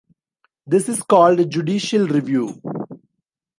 [0.65, 2.59] This is called judicial review.